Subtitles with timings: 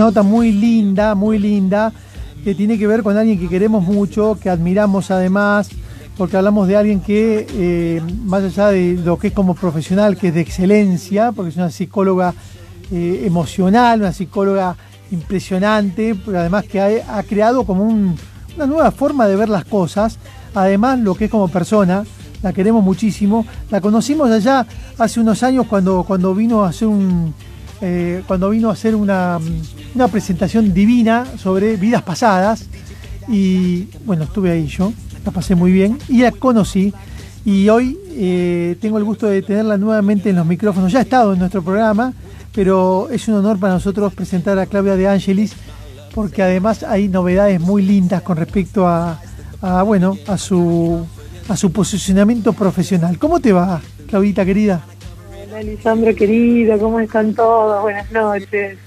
[0.00, 1.92] una nota muy linda, muy linda,
[2.42, 5.68] que tiene que ver con alguien que queremos mucho, que admiramos además,
[6.16, 10.28] porque hablamos de alguien que, eh, más allá de lo que es como profesional, que
[10.28, 12.32] es de excelencia, porque es una psicóloga
[12.90, 14.74] eh, emocional, una psicóloga
[15.10, 20.18] impresionante, pero además que ha, creado como una nueva forma de ver las cosas,
[20.54, 22.04] además lo que es como persona,
[22.42, 27.34] la queremos muchísimo, la conocimos allá hace unos años cuando, cuando vino a hacer un...
[27.82, 29.38] Eh, cuando vino a hacer una,
[29.94, 32.66] una presentación divina sobre vidas pasadas
[33.26, 34.92] y bueno, estuve ahí yo,
[35.24, 36.92] la pasé muy bien y la conocí
[37.44, 40.92] y hoy eh, tengo el gusto de tenerla nuevamente en los micrófonos.
[40.92, 42.12] Ya ha estado en nuestro programa,
[42.54, 45.54] pero es un honor para nosotros presentar a Claudia de Angelis
[46.14, 49.18] porque además hay novedades muy lindas con respecto a,
[49.84, 51.06] bueno, a su
[51.48, 53.18] a su posicionamiento profesional.
[53.18, 54.84] ¿Cómo te va, Claudita querida?
[55.50, 57.82] Hola, Lisandro querido, ¿cómo están todos?
[57.82, 58.78] Buenas noches.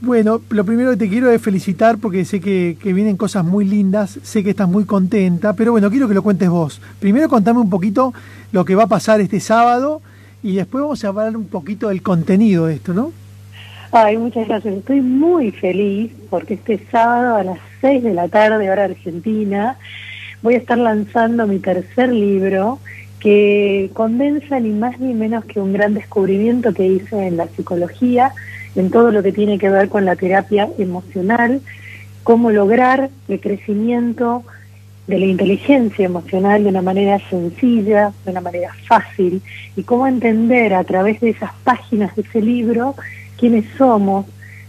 [0.00, 4.18] Bueno, lo primero que te quiero es felicitar porque sé que, vienen cosas muy lindas,
[4.24, 6.80] sé que estás muy contenta, pero bueno, quiero que lo cuentes vos.
[6.98, 8.12] Primero contame un poquito
[8.50, 10.02] lo que va a pasar este sábado
[10.42, 13.12] y después vamos a hablar un poquito del contenido de esto, ¿no?
[13.92, 14.74] Ay, muchas gracias.
[14.74, 19.78] Estoy muy feliz porque este sábado a las 6 de la tarde, hora argentina,
[20.42, 22.80] voy a estar lanzando mi tercer libro
[23.20, 28.32] que condensa ni más ni menos que un gran descubrimiento que hice en la psicología
[28.74, 31.60] en todo lo que tiene que ver con la terapia emocional,
[32.22, 34.44] cómo lograr el crecimiento
[35.06, 39.42] de la inteligencia emocional de una manera sencilla, de una manera fácil,
[39.76, 42.94] y cómo entender a través de esas páginas de ese libro
[43.36, 44.26] quiénes somos,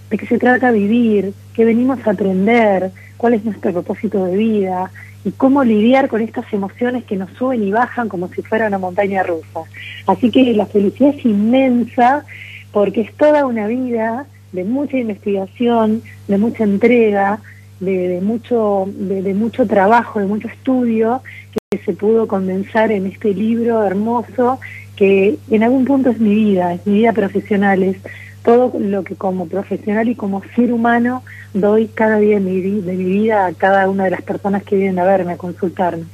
[0.10, 4.92] de qué se trata vivir, qué venimos a aprender, cuál es nuestro propósito de vida
[5.24, 8.78] y cómo lidiar con estas emociones que nos suben y bajan como si fuera una
[8.78, 9.62] montaña rusa.
[10.08, 12.26] Así que la felicidad es inmensa
[12.72, 17.40] porque es toda una vida de mucha investigación, de mucha entrega,
[17.80, 21.22] de, mucho, de, mucho trabajo, de mucho estudio
[21.70, 24.60] que se pudo condensar en este libro hermoso
[24.96, 27.98] que en algún punto es mi vida, es mi vida profesional, es
[28.44, 32.94] todo lo que como profesional y como ser humano doy cada día de mi, de
[32.94, 36.06] mi vida a cada una de las personas que vienen a verme, a consultarme.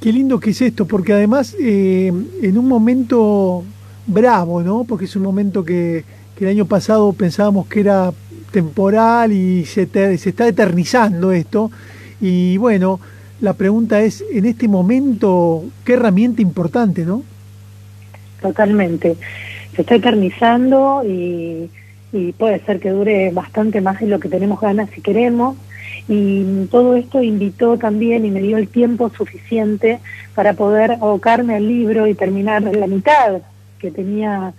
[0.00, 3.62] Qué lindo que es esto, porque además eh, en un momento
[4.06, 4.84] bravo, ¿no?
[4.84, 6.04] Porque es un momento que,
[6.40, 8.12] el año pasado pensábamos que era
[8.50, 11.70] temporal y se, se está eternizando esto.
[12.20, 12.98] Y bueno,
[13.40, 17.22] la pregunta es, en este momento, ¿qué herramienta importante, no?
[18.40, 19.16] Totalmente.
[19.74, 21.70] Se está eternizando y,
[22.12, 25.56] y puede ser que dure bastante más de lo que tenemos ganas si queremos.
[26.08, 30.00] Y todo esto invitó también y me dio el tiempo suficiente
[30.34, 33.42] para poder abocarme al libro y terminar la mitad
[33.78, 34.54] que tenía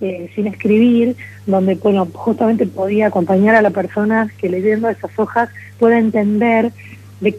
[0.00, 5.48] eh, sin escribir, donde bueno, justamente podía acompañar a la persona que leyendo esas hojas
[5.78, 6.72] pueda entender
[7.20, 7.36] de,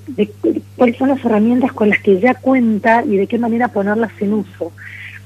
[0.76, 4.34] cuáles son las herramientas con las que ya cuenta y de qué manera ponerlas en
[4.34, 4.74] uso.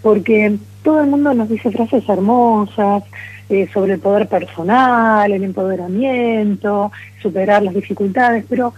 [0.04, 3.04] Porque todo el mundo nos dice frases hermosas
[3.50, 6.92] eh, sobre el poder personal, el empoderamiento,
[7.22, 8.74] superar las dificultades, pero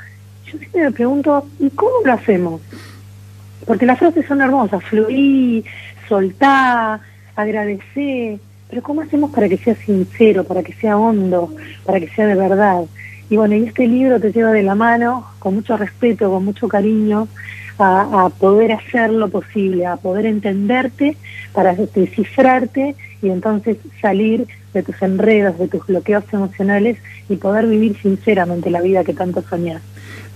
[0.46, 2.62] yo siempre me pregunto, ¿y cómo lo hacemos?
[3.66, 5.66] Porque las frases son hermosas, fluir,
[6.08, 7.00] soltar,
[7.36, 11.54] agradecer, pero ¿cómo hacemos para que sea sincero, para que sea hondo,
[11.86, 12.84] para que sea de verdad?
[13.30, 16.68] Y bueno, y este libro te lleva de la mano, con mucho respeto, con mucho
[16.68, 17.28] cariño,
[17.78, 21.18] a, poder hacer lo posible, a poder entenderte,
[21.54, 26.98] para descifrarte y entonces salir de tus enredos, de tus bloqueos emocionales
[27.30, 29.82] y poder vivir sinceramente la vida que tanto soñás.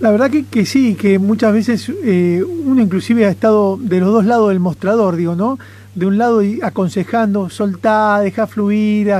[0.00, 4.12] La verdad que, que sí, que muchas veces eh, uno inclusive ha estado de los
[4.12, 5.58] dos lados del mostrador, digo, ¿no?
[5.94, 9.12] de un lado aconsejando, soltá, deja fluir,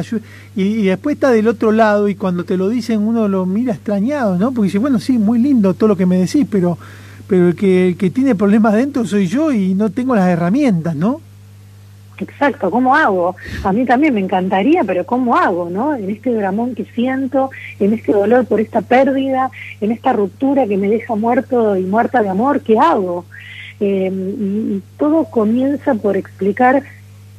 [0.55, 4.39] y, después está del otro lado y cuando te lo dicen uno lo mira extrañado,
[4.39, 4.53] ¿no?
[4.53, 6.79] Porque dice, bueno, sí, muy lindo todo lo que me decís, pero,
[7.31, 11.21] pero el, que, que tiene problemas dentro soy yo y no tengo las herramientas, ¿no?
[12.19, 13.37] Exacto, ¿cómo hago?
[13.63, 15.95] A mí también me encantaría, pero ¿cómo hago, no?
[15.95, 19.49] En este dramón que siento, en este dolor por esta pérdida,
[19.81, 23.25] en esta ruptura que me deja muerto y muerta de amor, ¿qué hago?
[23.79, 26.83] Eh, y, todo comienza por explicar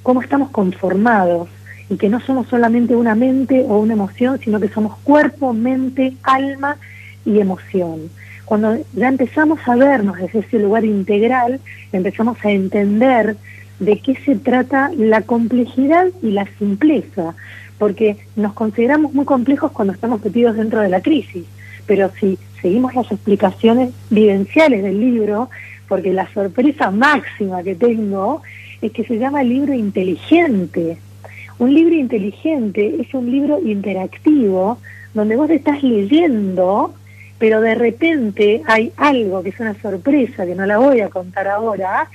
[0.04, 1.50] cómo estamos conformados
[1.90, 6.14] y que no somos solamente una mente o una emoción, sino que somos cuerpo, mente,
[6.24, 6.78] alma
[7.26, 8.10] y emoción.
[8.52, 11.62] Cuando ya empezamos a vernos desde ese lugar integral,
[11.94, 13.38] empezamos a entender
[13.80, 17.34] de qué se trata la complejidad y la simpleza,
[17.78, 21.46] porque nos consideramos muy complejos cuando estamos metidos dentro de la crisis,
[21.86, 25.50] pero si seguimos las explicaciones vivenciales del libro,
[25.88, 28.42] porque la sorpresa máxima que tengo
[28.82, 30.98] es que se llama libro inteligente.
[31.58, 34.78] Un libro inteligente es un libro interactivo
[35.14, 36.94] donde vos estás leyendo,
[37.42, 41.48] pero de repente hay algo que es una sorpresa, que no la voy a contar
[41.48, 42.08] ahora,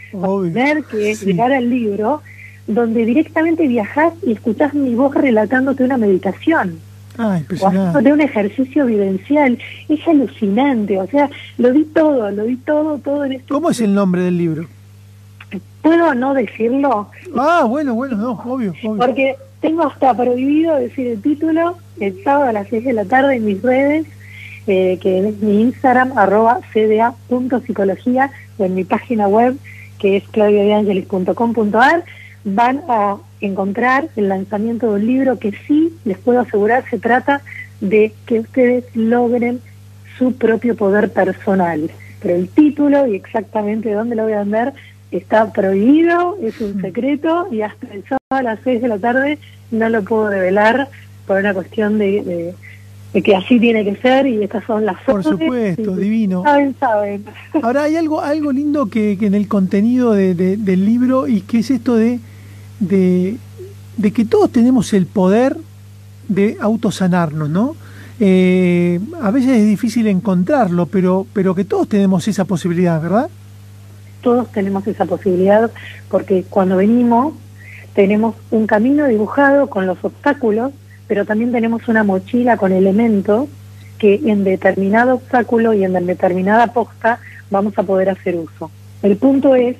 [0.52, 2.22] ver que es llegar al libro,
[2.68, 6.78] donde directamente viajás y escuchás mi voz relatándote una meditación.
[7.18, 9.58] Ah, o de un ejercicio vivencial.
[9.88, 11.28] Es alucinante, o sea,
[11.58, 13.52] lo di todo, lo di todo, todo en este...
[13.52, 14.68] ¿Cómo es el nombre del libro?
[15.82, 17.10] ¿Puedo no decirlo?
[17.36, 18.96] Ah, bueno, bueno, no, obvio, obvio.
[18.98, 23.36] Porque tengo hasta prohibido decir el título el sábado a las 6 de la tarde
[23.36, 24.06] en mis redes,
[24.66, 29.56] eh, que es mi Instagram, arroba cda.psicología, o en mi página web,
[29.98, 32.04] que es claudiadeangelis.com.ar,
[32.44, 37.42] van a encontrar el lanzamiento de un libro que sí, les puedo asegurar, se trata
[37.80, 39.60] de que ustedes logren
[40.18, 41.90] su propio poder personal.
[42.20, 44.72] Pero el título y exactamente dónde lo voy a vender
[45.10, 46.80] está prohibido, es un mm.
[46.80, 49.38] secreto y hasta el sábado a las 6 de la tarde
[49.70, 50.88] no lo puedo revelar
[51.26, 52.54] por una cuestión de, de,
[53.12, 56.42] que así tiene que ser y estas son las Por supuesto, divino.
[56.42, 57.24] Saben, saben.
[57.62, 61.60] Ahora hay algo algo lindo que, que en el contenido de, del libro y que
[61.60, 62.20] es esto de,
[62.80, 63.36] de,
[63.96, 65.56] de que todos tenemos el poder
[66.28, 67.76] de autosanarnos, ¿no?
[68.18, 73.30] Eh, a veces es difícil encontrarlo, pero, pero que todos tenemos esa posibilidad, ¿verdad?
[74.26, 75.70] todos tenemos esa posibilidad
[76.10, 77.34] porque cuando venimos
[77.94, 80.72] tenemos un camino dibujado con los obstáculos,
[81.06, 83.48] pero también tenemos una mochila con elementos
[83.98, 87.18] que en determinado obstáculo y en determinada posta
[87.50, 88.70] vamos a poder hacer uso.
[89.02, 89.76] El punto es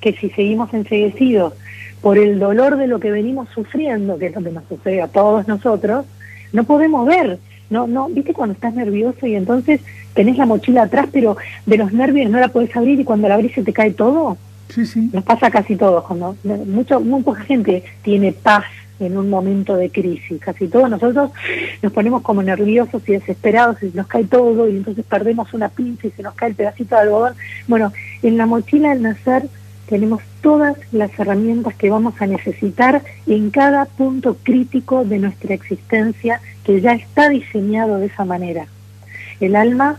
[0.00, 1.54] que si seguimos enseguecidos
[2.00, 5.08] por el dolor de lo que venimos sufriendo, que es lo que nos sucede a
[5.08, 6.06] todos nosotros,
[6.52, 7.38] no podemos ver
[7.70, 9.80] no, no, viste cuando estás nervioso y entonces
[10.14, 11.36] tenés la mochila atrás, pero
[11.66, 14.38] de los nervios no la podés abrir y cuando la abrís se te cae todo.
[14.68, 15.10] Sí, sí.
[15.12, 16.36] Nos pasa casi todos, cuando
[16.66, 18.64] mucho, muy poca gente tiene paz
[19.00, 20.40] en un momento de crisis.
[20.40, 21.30] Casi todos nosotros
[21.82, 26.06] nos ponemos como nerviosos y desesperados y nos cae todo y entonces perdemos una pinza
[26.06, 27.34] y se nos cae el pedacito de algodón.
[27.66, 27.92] Bueno,
[28.22, 29.48] en la mochila del nacer
[29.88, 36.40] tenemos todas las herramientas que vamos a necesitar en cada punto crítico de nuestra existencia
[36.64, 38.66] que ya está diseñado de esa manera.
[39.40, 39.98] El alma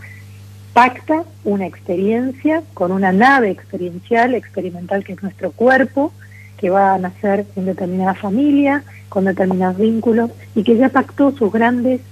[0.72, 6.12] pacta una experiencia con una nave experiencial, experimental, que es nuestro cuerpo,
[6.60, 11.50] que va a nacer en determinada familia, con determinados vínculos, y que ya pactó sus
[11.50, 12.02] grandes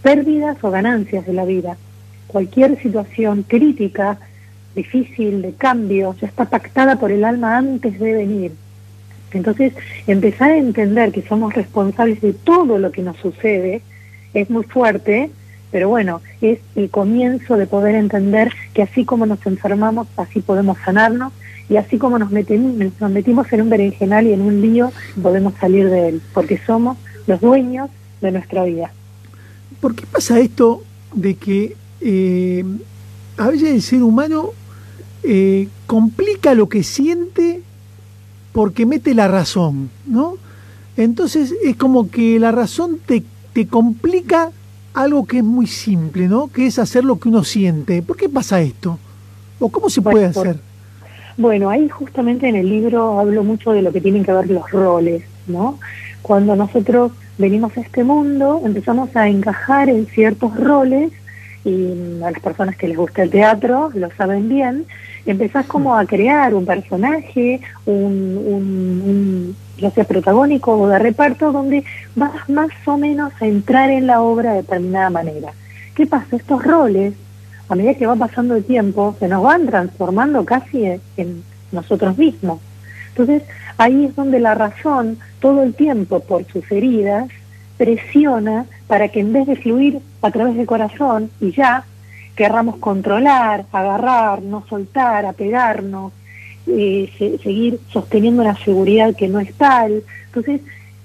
[0.00, 1.76] pérdidas o ganancias de la vida.
[2.28, 4.18] Cualquier situación crítica
[4.76, 8.52] difícil, de cambio, ya está pactada por el alma antes de venir.
[9.32, 9.72] Entonces,
[10.06, 13.82] empezar a entender que somos responsables de todo lo que nos sucede
[14.34, 15.30] es muy fuerte,
[15.72, 20.78] pero bueno, es el comienzo de poder entender que así como nos enfermamos, así podemos
[20.84, 21.32] sanarnos,
[21.70, 25.54] y así como nos metimos, nos metimos en un berenjenal y en un lío, podemos
[25.54, 27.88] salir de él, porque somos los dueños
[28.20, 28.92] de nuestra vida.
[29.80, 30.82] ¿Por qué pasa esto
[31.14, 32.64] de que eh,
[33.36, 34.50] a veces el ser humano
[35.22, 37.62] eh, complica lo que siente
[38.52, 40.34] porque mete la razón, ¿no?
[40.96, 44.50] Entonces es como que la razón te, te complica
[44.92, 46.48] algo que es muy simple, ¿no?
[46.48, 48.02] Que es hacer lo que uno siente.
[48.02, 48.98] ¿Por qué pasa esto?
[49.60, 50.69] ¿O cómo se puede hacer?
[51.36, 54.70] Bueno, ahí justamente en el libro hablo mucho de lo que tienen que ver los
[54.70, 55.78] roles, ¿no?
[56.22, 61.12] Cuando nosotros venimos a este mundo, empezamos a encajar en ciertos roles
[61.64, 64.86] y a las personas que les gusta el teatro lo saben bien,
[65.26, 71.84] empezás como a crear un personaje, un, ya sea protagónico o de reparto, donde
[72.14, 75.52] vas más o menos a entrar en la obra de determinada manera.
[75.94, 76.36] ¿Qué pasa?
[76.36, 77.14] Estos roles,
[77.70, 80.86] a medida que va pasando el tiempo, se nos van transformando casi
[81.16, 82.60] en nosotros mismos.
[83.10, 83.44] Entonces,
[83.78, 87.28] ahí es donde la razón, todo el tiempo, por sus heridas,
[87.78, 91.84] presiona para que en vez de fluir a través del corazón y ya,
[92.34, 96.12] querramos controlar, agarrar, no soltar, apegarnos,
[96.66, 100.02] eh, seguir sosteniendo una seguridad que no es tal.
[100.26, 100.60] Entonces,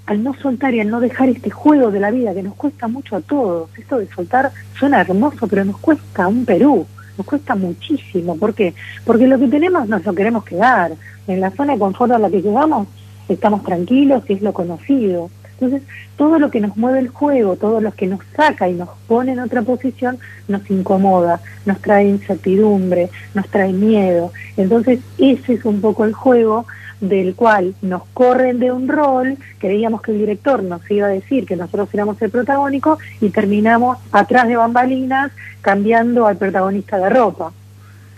[0.06, 2.88] al no soltar y al no dejar este juego de la vida que nos cuesta
[2.88, 6.86] mucho a todos, esto de soltar suena hermoso, pero nos cuesta un Perú,
[7.18, 8.38] nos cuesta muchísimo.
[8.38, 8.74] ¿Por qué?
[9.06, 10.94] Porque lo que tenemos nos lo queremos quedar.
[11.28, 12.88] En la zona de confort a la que llegamos
[13.30, 15.32] estamos tranquilos y es lo conocido.
[15.54, 15.82] Entonces,
[16.18, 19.32] todo lo que nos mueve el juego, todo lo que nos saca y nos pone
[19.32, 24.32] en otra posición, nos incomoda, nos trae incertidumbre, nos trae miedo.
[24.58, 26.68] Entonces, ese es un poco el juego
[27.02, 31.46] del cual nos corren de un rol, creíamos que el director nos iba a decir
[31.46, 37.52] que nosotros éramos el protagónico y terminamos atrás de bambalinas cambiando al protagonista de ropa.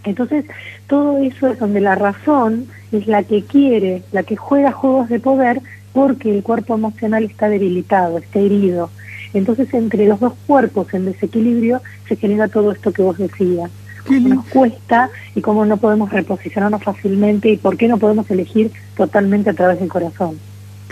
[0.03, 0.46] Entonces,
[0.88, 5.19] todo eso es donde la razón es la que quiere, la que juega juegos de
[5.19, 8.89] poder porque el cuerpo emocional está debilitado, está herido.
[9.34, 13.69] Entonces, entre los dos cuerpos en desequilibrio se genera todo esto que vos decías.
[14.09, 19.49] Nos cuesta y cómo no podemos reposicionarnos fácilmente y por qué no podemos elegir totalmente
[19.49, 20.37] a través del corazón.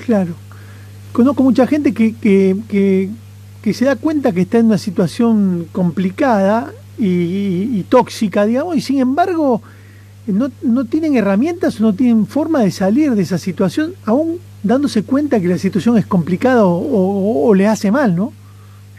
[0.05, 0.33] Claro.
[1.11, 3.09] Conozco mucha gente que, que, que,
[3.61, 8.99] que se da cuenta que está en una situación complicada y, tóxica, digamos, y sin
[8.99, 9.61] embargo
[10.27, 15.03] no, no tienen herramientas o no tienen forma de salir de esa situación, aún dándose
[15.03, 18.33] cuenta que la situación es complicada o, le hace mal, ¿no?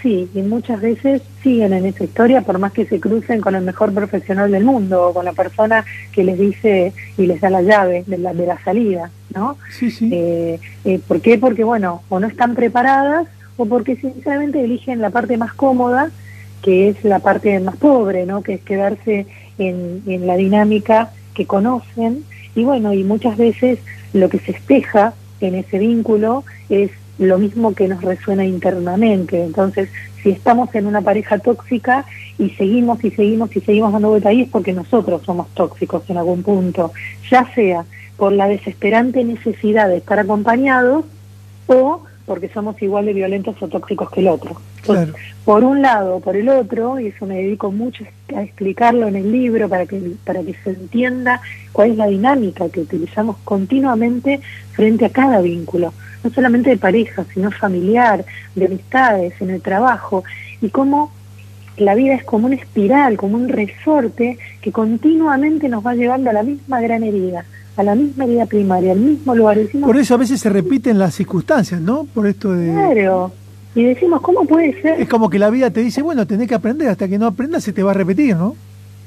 [0.03, 3.63] Sí, y muchas veces siguen en esa historia por más que se crucen con el
[3.63, 7.63] mejor profesional del mundo o con la persona que les dice y les da la
[7.63, 9.57] llave de la, de la salida, ¿no?
[9.71, 10.11] Sí, sí.
[10.13, 11.39] Eh, eh, ¿Por qué?
[11.39, 13.27] Porque, bueno, o no están preparadas
[13.57, 16.11] o porque sinceramente eligen la parte más cómoda
[16.63, 18.43] que es la parte más pobre, ¿no?
[18.43, 19.27] que es quedarse
[19.57, 22.25] en, en la dinámica que conocen
[22.57, 23.79] y bueno, y muchas veces
[24.13, 29.43] lo que se espeja en ese vínculo es lo mismo que nos resuena internamente.
[29.43, 29.89] Entonces,
[30.23, 32.05] si estamos en una pareja tóxica
[32.39, 36.19] y seguimos y seguimos y seguimos dando vuelta ahí es porque nosotros somos tóxicos en
[36.19, 36.93] algún punto,
[37.31, 37.85] ya sea
[38.17, 41.05] por la desesperante necesidad de estar acompañados
[41.67, 44.61] o porque somos igual de violentos o tóxicos que el otro.
[45.45, 48.05] por un lado o por el otro, y eso me dedico mucho
[48.35, 51.41] a explicarlo en el libro para que, para que se entienda
[51.73, 54.41] cuál es la dinámica que utilizamos continuamente
[54.73, 55.93] frente a cada vínculo,
[56.27, 60.25] no solamente de pareja, sino familiar, de amistades, en el trabajo,
[60.61, 61.13] y cómo
[61.77, 66.33] la vida es como una espiral, como un resorte que continuamente nos va llevando a
[66.33, 67.45] la misma gran herida
[67.77, 69.59] a la misma herida primaria, al mismo lugar.
[69.83, 72.05] Por eso a veces se repiten las circunstancias, ¿no?
[72.05, 72.73] Por esto de...
[72.73, 73.33] Claro.
[73.75, 74.99] Y decimos, ¿cómo puede ser?
[74.99, 77.65] Es como que la vida te dice, bueno, tenés que aprender, hasta que no aprendas
[77.65, 78.57] se te va a repetir, ¿no?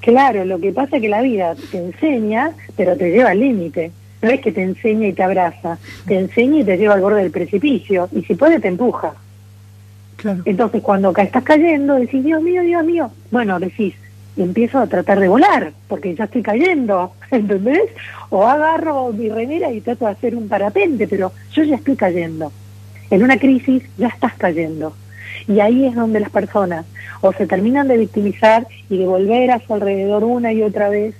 [0.01, 3.91] Claro, lo que pasa es que la vida te enseña, pero te lleva al límite.
[4.21, 7.21] No es que te enseña y te abraza, te enseña y te lleva al borde
[7.21, 9.13] del precipicio, y si puede te empuja.
[10.17, 10.41] Claro.
[10.45, 13.95] Entonces cuando estás cayendo, decís, Dios mío, Dios mío, bueno, decís,
[14.35, 17.89] empiezo a tratar de volar, porque ya estoy cayendo, ¿entendés?
[18.29, 22.51] O agarro mi remera y trato de hacer un parapente, pero yo ya estoy cayendo.
[23.09, 24.93] En una crisis ya estás cayendo.
[25.47, 26.85] Y ahí es donde las personas
[27.21, 31.15] o se terminan de victimizar y de volver a su alrededor una y otra vez,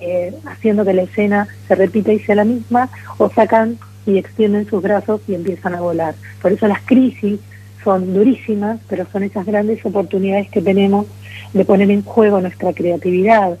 [0.00, 4.66] eh, haciendo que la escena se repita y sea la misma, o sacan y extienden
[4.68, 6.14] sus brazos y empiezan a volar.
[6.40, 7.40] Por eso las crisis
[7.84, 11.06] son durísimas, pero son esas grandes oportunidades que tenemos
[11.52, 13.58] de poner en juego nuestra creatividad.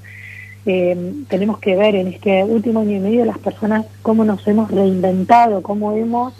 [0.64, 4.70] Eh, tenemos que ver en este último año y medio las personas cómo nos hemos
[4.70, 6.34] reinventado, cómo hemos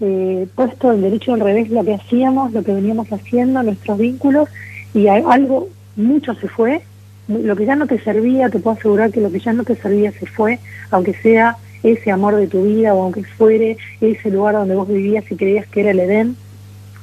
[0.00, 4.48] eh, puesto el derecho al revés lo que hacíamos, lo que veníamos haciendo, nuestros vínculos,
[4.94, 6.82] y algo, mucho se fue,
[7.28, 9.76] lo que ya no te servía, te puedo asegurar que lo que ya no te
[9.76, 10.58] servía se fue,
[10.90, 15.24] aunque sea ese amor de tu vida o aunque fuere ese lugar donde vos vivías
[15.30, 16.36] y creías que era el Edén,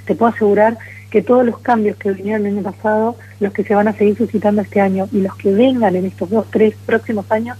[0.05, 0.77] te puedo asegurar
[1.09, 4.17] que todos los cambios que vinieron el año pasado, los que se van a seguir
[4.17, 7.57] suscitando este año y los que vengan en estos dos, tres próximos años,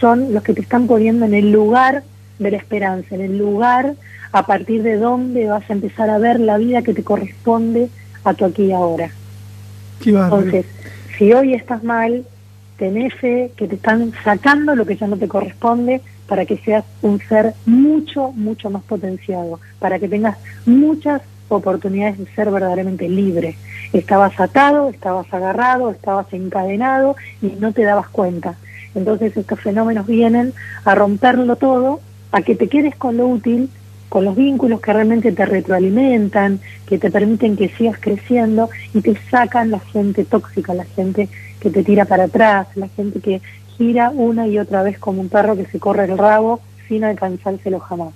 [0.00, 2.04] son los que te están poniendo en el lugar
[2.38, 3.94] de la esperanza, en el lugar
[4.32, 7.88] a partir de donde vas a empezar a ver la vida que te corresponde
[8.24, 9.10] a tu aquí y ahora.
[10.04, 10.66] Entonces,
[11.16, 12.24] si hoy estás mal,
[12.76, 16.84] tenés fe que te están sacando lo que ya no te corresponde para que seas
[17.02, 23.56] un ser mucho, mucho más potenciado, para que tengas muchas oportunidades de ser verdaderamente libre.
[23.92, 28.56] Estabas atado, estabas agarrado, estabas encadenado y no te dabas cuenta.
[28.94, 30.52] Entonces estos fenómenos vienen
[30.84, 32.00] a romperlo todo,
[32.32, 33.70] a que te quedes con lo útil,
[34.08, 39.16] con los vínculos que realmente te retroalimentan, que te permiten que sigas creciendo y te
[39.30, 41.28] sacan la gente tóxica, la gente
[41.60, 43.40] que te tira para atrás, la gente que
[43.76, 47.80] gira una y otra vez como un perro que se corre el rabo sin alcanzárselo
[47.80, 48.14] jamás.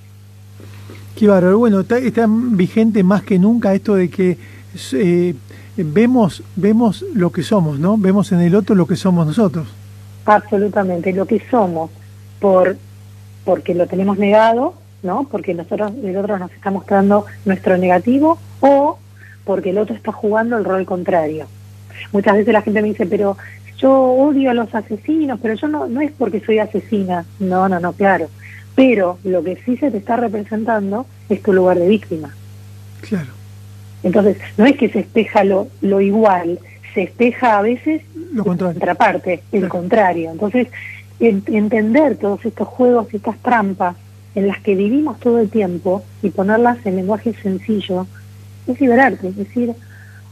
[1.16, 1.59] Qué bárbaro.
[1.59, 4.38] Bueno, está, vigente más que nunca esto de que
[4.92, 5.35] eh,
[5.76, 7.99] vemos, vemos lo que somos, ¿no?
[7.99, 9.68] Vemos en el otro lo que somos nosotros.
[10.25, 11.90] Absolutamente, lo que somos,
[12.38, 12.76] por
[13.44, 15.26] porque lo tenemos negado, ¿no?
[15.30, 18.99] Porque nosotros, el otro nos está mostrando nuestro negativo o
[19.45, 21.47] porque el otro está jugando el rol contrario.
[22.12, 23.37] Muchas veces la gente me dice, pero
[23.78, 27.25] yo odio a los asesinos, pero yo no, no es porque soy asesina.
[27.38, 28.28] No, no, no, claro
[28.75, 32.35] pero lo que sí se te está representando es tu lugar de víctima.
[33.02, 33.28] Claro.
[34.02, 36.59] Entonces, no es que se espeja lo, lo igual,
[36.95, 38.00] se espeja a veces
[38.33, 38.78] lo contrario.
[38.78, 40.30] otra parte, el contrario.
[40.30, 40.69] Entonces,
[41.19, 43.97] entender todos estos juegos estas trampas
[44.35, 48.07] en las que vivimos todo el tiempo y ponerlas en lenguaje sencillo,
[48.67, 49.73] es liberarte, es decir,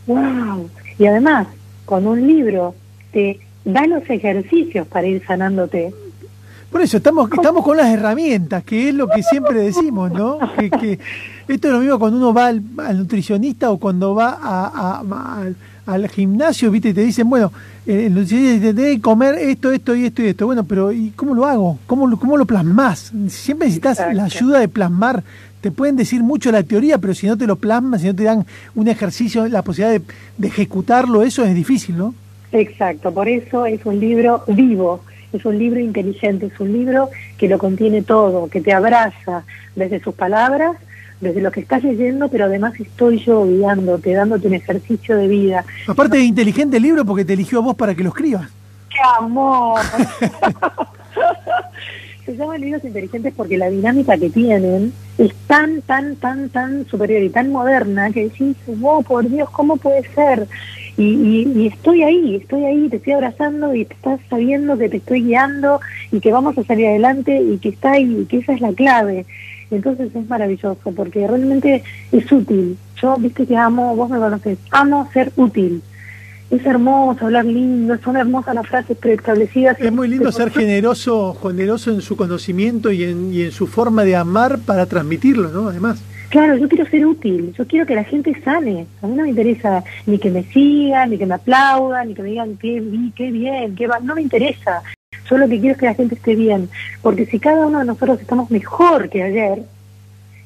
[0.06, 0.68] wow.
[0.98, 1.48] Y además,
[1.84, 2.74] con un libro
[3.12, 5.92] te da los ejercicios para ir sanándote
[6.70, 10.38] Por eso estamos, estamos con las herramientas, que es lo que siempre decimos, ¿no?
[10.80, 10.98] Que,
[11.48, 12.62] esto es lo mismo cuando uno va al,
[12.98, 15.44] nutricionista o cuando va a,
[15.88, 16.90] al gimnasio, ¿viste?
[16.90, 17.50] Y te dicen, bueno,
[17.86, 20.44] nutricionista te que comer esto, esto y esto y esto.
[20.44, 21.78] Bueno, pero ¿y cómo lo hago?
[21.86, 23.10] ¿Cómo, cómo lo plasmas?
[23.28, 25.22] Siempre necesitas la ayuda de plasmar.
[25.62, 28.24] Te pueden decir mucho la teoría, pero si no te lo plasmas, si no te
[28.24, 30.04] dan un ejercicio, la posibilidad de,
[30.36, 32.14] de ejecutarlo, eso es difícil, ¿no?
[32.52, 35.02] Exacto, por eso es un libro vivo
[35.32, 39.44] es un libro inteligente, es un libro que lo contiene todo, que te abraza
[39.76, 40.76] desde sus palabras,
[41.20, 45.64] desde lo que estás leyendo, pero además estoy yo guiándote, dándote un ejercicio de vida.
[45.86, 48.48] Aparte es inteligente el libro porque te eligió a vos para que lo escribas.
[48.88, 49.80] ¡Qué amor!
[52.24, 57.22] Se llaman libros inteligentes porque la dinámica que tienen es tan, tan, tan, tan superior
[57.22, 60.46] y tan moderna que decís, wow, por Dios, ¿cómo puede ser?
[60.98, 65.22] Y, estoy ahí, estoy ahí, te estoy abrazando y te estás sabiendo que te estoy
[65.22, 68.60] guiando y que vamos a salir adelante y que está ahí, y que esa es
[68.60, 69.24] la clave.
[69.70, 71.82] Entonces es maravilloso porque realmente
[72.12, 72.76] es útil.
[73.00, 75.82] Yo, viste que amo, vos me conoces, amo ser útil.
[76.50, 79.78] Es hermoso hablar lindo, son hermosas las frases preestablecidas.
[79.78, 84.04] Es muy lindo ser generoso, generoso en su conocimiento y en, y en su forma
[84.04, 85.68] de amar para transmitirlo, ¿no?
[85.68, 86.02] Además.
[86.30, 88.86] Claro, yo quiero ser útil, yo quiero que la gente sane.
[89.02, 92.22] A mí no me interesa ni que me sigan, ni que me aplaudan, ni que
[92.22, 92.82] me digan qué,
[93.14, 93.98] qué bien, qué va.
[94.00, 94.82] No me interesa.
[95.28, 96.68] Yo lo que quiero es que la gente esté bien.
[97.02, 99.62] Porque si cada uno de nosotros estamos mejor que ayer,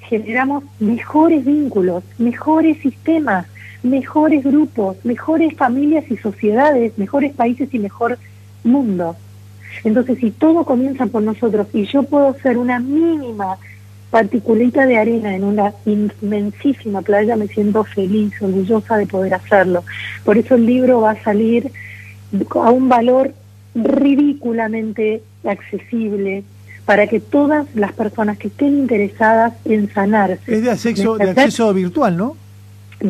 [0.09, 3.47] generamos mejores vínculos, mejores sistemas,
[3.83, 8.19] mejores grupos, mejores familias y sociedades, mejores países y mejor
[8.65, 9.17] mundo.
[9.85, 13.57] Entonces, si todo comienza por nosotros y yo puedo ser una mínima
[14.11, 19.85] particulita de arena en una inmensísima playa, me siento feliz, orgullosa de poder hacerlo.
[20.25, 21.73] Por eso el libro va a salir
[22.55, 23.33] a un valor
[23.75, 26.45] ridículamente accesible
[26.85, 30.41] para que todas las personas que estén interesadas en sanarse.
[30.47, 32.37] Es de acceso, de acceso virtual, ¿no?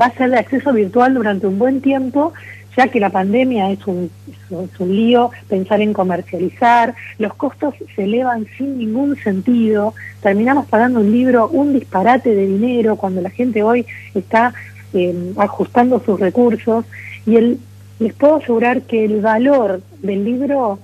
[0.00, 2.32] Va a ser de acceso virtual durante un buen tiempo
[2.76, 8.04] ya que la pandemia es un, es un lío, pensar en comercializar, los costos se
[8.04, 13.62] elevan sin ningún sentido, terminamos pagando un libro un disparate de dinero cuando la gente
[13.62, 14.54] hoy está
[14.94, 16.84] eh, ajustando sus recursos
[17.26, 17.58] y el,
[17.98, 20.78] les puedo asegurar que el valor del libro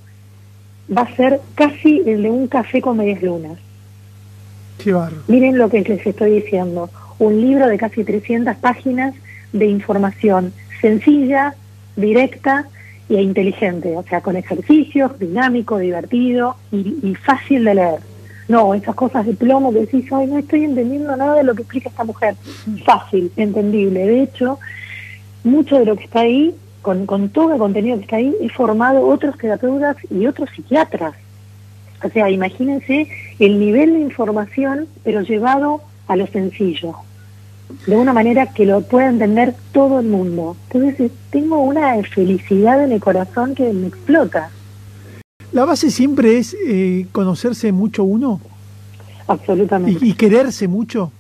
[0.97, 3.59] va a ser casi el de un café con medias lunas.
[5.27, 9.15] Miren lo que les estoy diciendo, un libro de casi 300 páginas
[9.53, 11.55] de información sencilla,
[11.97, 12.69] directa
[13.09, 18.01] e inteligente, o sea, con ejercicios, dinámico, divertido y, fácil de leer.
[18.47, 21.63] No, esas cosas de plomo que decís, ay, no estoy entendiendo nada de lo que
[21.63, 22.35] explica esta mujer.
[22.85, 24.07] Fácil, entendible.
[24.07, 24.59] De hecho,
[25.45, 28.53] mucho de lo que está ahí, con, con todo el contenido que está ahí, es
[28.53, 31.15] formado otros terapeutas y otros psiquiatras.
[32.03, 36.95] O sea, imagínense el nivel de información, pero llevado a lo sencillo
[37.87, 40.57] de una manera que lo pueda entender todo el mundo.
[40.73, 44.51] Entonces tengo una felicidad en el corazón que me explota.
[45.53, 48.41] ¿La base siempre es eh, conocerse mucho uno?
[49.27, 50.05] Absolutamente.
[50.05, 51.13] ¿Y, quererse mucho?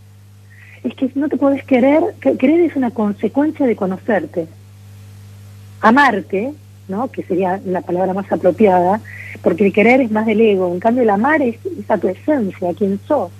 [0.83, 4.47] Es que no te puedes querer, querer es una consecuencia de conocerte.
[5.81, 6.53] Amarte,
[6.89, 7.11] ¿no?
[7.11, 9.01] que sería la palabra más apropiada,
[9.43, 11.57] porque el querer es más del ego, en cambio el amar es,
[11.89, 13.31] a tu esencia, a quien sos.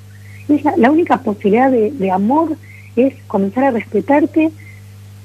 [0.49, 2.57] Es la, única posibilidad de, de amor
[2.97, 4.51] es comenzar a respetarte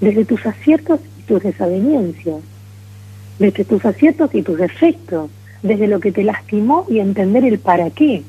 [0.02, 2.42] desde tus aciertos y tus desavenencias,
[3.40, 5.30] desde tus aciertos y tus defectos,
[5.62, 8.24] desde lo que te lastimó y entender el para qué,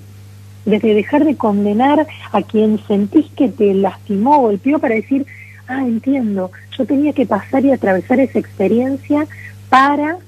[0.65, 5.27] desde dejar de condenar a quien sentís que te lastimó o golpeó para decir,
[5.69, 9.27] ah, entiendo, yo tenía que pasar y atravesar esa experiencia
[9.69, 10.19] para,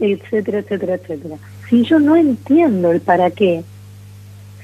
[0.00, 1.36] etcétera, etcétera, etcétera.
[1.68, 3.64] Si yo no entiendo el para qué,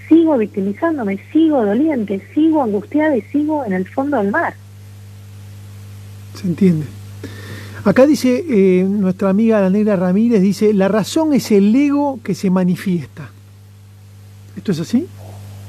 [0.08, 4.54] sigo victimizándome, sigo doliente, sigo angustiada y sigo en el fondo del mar.
[6.34, 6.86] Se entiende.
[7.84, 12.34] Acá dice eh, nuestra amiga la negra Ramírez, dice, la razón es el ego que
[12.34, 13.30] se manifiesta.
[14.56, 15.06] ¿Esto es así?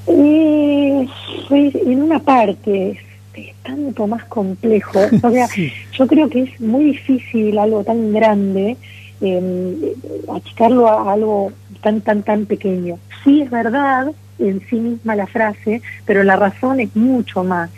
[0.07, 1.07] Eh,
[1.49, 2.99] en una parte,
[3.33, 4.99] es tanto más complejo.
[5.23, 5.47] O sea,
[5.93, 8.77] yo creo que es muy difícil algo tan grande,
[9.21, 9.95] eh,
[10.33, 12.97] achicarlo a algo tan, tan, tan pequeño.
[13.23, 17.69] Sí es verdad en sí misma la frase, pero la razón es mucho más.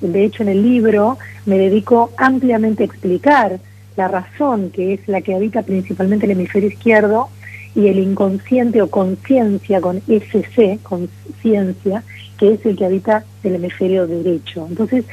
[0.00, 3.58] De hecho, en el libro me dedico ampliamente a explicar
[3.96, 7.30] la razón, que es la que habita principalmente el hemisferio izquierdo,
[7.76, 12.02] y el inconsciente o conciencia con SC, conciencia,
[12.38, 14.66] que es el que habita el hemisferio derecho.
[14.68, 15.04] Entonces,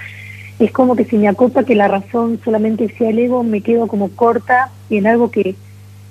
[0.60, 3.88] es como que si me acopa que la razón solamente sea el ego, me quedo
[3.88, 5.56] como corta y en algo que,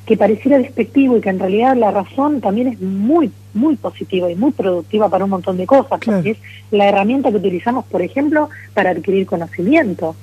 [0.07, 4.35] que pareciera despectivo y que en realidad la razón también es muy muy positiva y
[4.35, 6.39] muy productiva para un montón de cosas, porque es
[6.71, 10.17] la herramienta que utilizamos, por ejemplo, para adquirir conocimiento.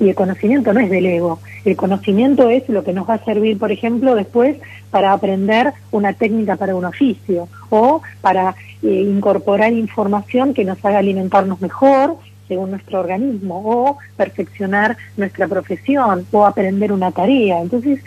[0.00, 3.24] Y el conocimiento no es del ego, el conocimiento es lo que nos va a
[3.24, 4.56] servir, por ejemplo, después
[4.90, 10.98] para aprender una técnica para un oficio o para eh, incorporar información que nos haga
[10.98, 12.16] alimentarnos mejor
[12.48, 17.62] según nuestro organismo o perfeccionar nuestra profesión o aprender una tarea.
[17.62, 18.00] Entonces,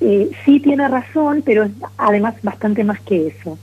[0.00, 3.58] eh, sí tiene razón, pero es además bastante más que eso.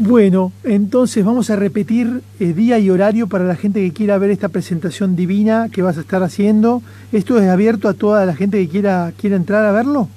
[0.00, 4.30] Bueno, entonces vamos a repetir eh, día y horario para la gente que quiera ver
[4.30, 6.82] esta presentación divina que vas a estar haciendo.
[7.10, 10.08] ¿Esto es abierto a toda la gente que quiera, quiera entrar a verlo?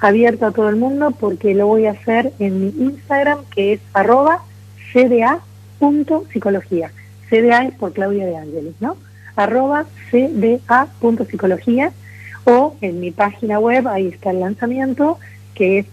[0.00, 3.80] Abierto a todo el mundo porque lo voy a hacer en mi Instagram que es
[3.94, 4.42] arroba
[4.92, 6.90] cda.psicología.
[7.28, 8.96] CDA es por Claudia de Ángeles, ¿no?
[9.36, 11.92] arroba cda.psicología
[12.42, 15.20] o en mi página web, ahí está el lanzamiento,
[15.54, 15.86] que es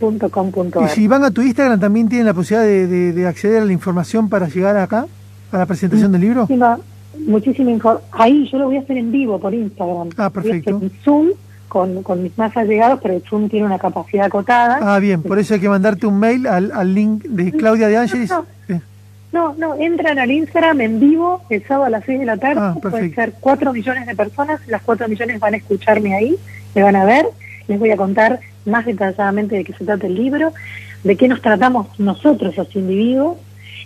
[0.00, 4.28] Y si van a tu Instagram, ¿también tienen la posibilidad de, acceder a la información
[4.28, 5.06] para llegar acá,
[5.52, 6.48] a la presentación del libro?
[7.26, 8.10] Muchísima información.
[8.12, 10.10] Ahí yo lo voy a hacer en vivo por Instagram.
[10.16, 10.80] Ah, perfecto.
[10.82, 11.28] en Zoom
[11.68, 14.78] con, con, mis más allegados, pero el Zoom tiene una capacidad acotada.
[14.80, 17.96] Ah, bien, por eso hay que mandarte un mail al, al link de Claudia de
[17.96, 18.30] Ángeles.
[19.32, 22.60] No, no, entran al Instagram en vivo el sábado a las 6 de la tarde.
[22.60, 24.60] Ah, Pueden ser 4 millones de personas.
[24.68, 26.36] Las 4 millones van a escucharme ahí,
[26.72, 27.26] me van a ver.
[27.66, 30.52] Les voy a contar más detalladamente de qué se trata el libro,
[31.02, 33.38] de qué nos tratamos nosotros los individuos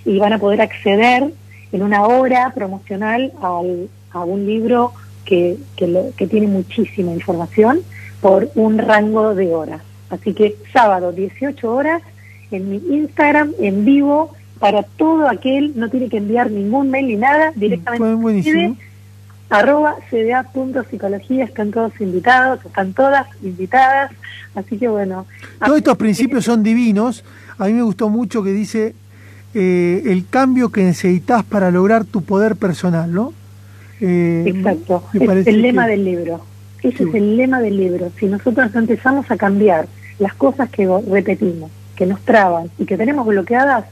[0.05, 1.33] y van a poder acceder
[1.73, 4.93] en una hora promocional al, a un libro
[5.25, 7.81] que, que, que tiene muchísima información
[8.21, 9.83] por un rango de horas.
[10.11, 12.03] Así que sábado 18 horas
[12.51, 17.17] en mi Instagram en vivo para todo aquel, no tiene que enviar ningún mail ni
[17.17, 18.05] nada, directamente
[19.51, 24.13] arroba cda.psicología, están todos invitados, están todas invitadas,
[24.55, 25.27] así que bueno.
[25.65, 27.25] Todos estos principios son divinos,
[27.57, 28.95] a mí me gustó mucho que dice
[29.55, 33.33] eh, el cambio que necesitas para lograr tu poder personal, ¿no?
[34.01, 36.45] Eh, Exacto, es el lema del libro,
[36.83, 41.71] ese es el lema del libro, si nosotros empezamos a cambiar las cosas que repetimos,
[41.97, 43.87] que nos traban y que tenemos bloqueadas,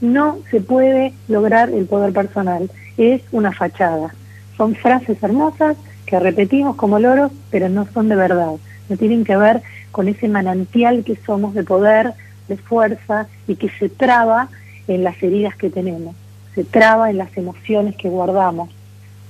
[0.00, 4.12] no se puede lograr el poder personal, es una fachada.
[4.56, 8.52] Son frases hermosas que repetimos como loros, pero no son de verdad.
[8.88, 12.12] No tienen que ver con ese manantial que somos de poder,
[12.48, 14.48] de fuerza y que se traba
[14.88, 16.14] en las heridas que tenemos,
[16.54, 18.70] se traba en las emociones que guardamos,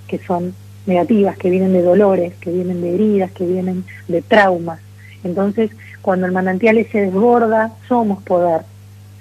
[0.09, 0.55] que son
[0.87, 4.81] negativas, que vienen de dolores, que vienen de heridas, que vienen de traumas.
[5.23, 8.63] Entonces, cuando el manantial se desborda, somos poder,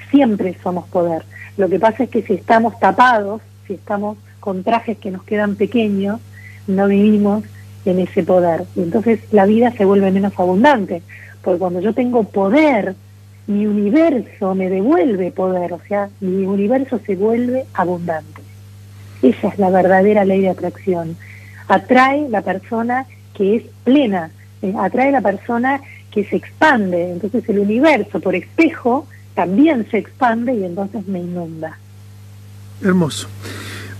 [0.10, 1.24] siempre somos poder.
[1.58, 5.56] Lo que pasa es que si estamos tapados, si estamos con trajes que nos quedan
[5.56, 6.20] pequeños,
[6.68, 7.46] no vivimos
[7.86, 8.66] en ese poder.
[8.76, 11.02] Y entonces la vida se vuelve menos abundante,
[11.42, 12.96] porque cuando yo tengo poder,
[13.48, 18.42] mi universo me devuelve poder, o sea, mi universo se vuelve abundante.
[19.22, 21.16] Esa es la verdadera ley de atracción.
[21.68, 27.12] Atrae la persona que es plena, eh, atrae la persona que se expande.
[27.12, 31.78] Entonces el universo por espejo también se expande y entonces me inunda.
[32.84, 33.28] Hermoso.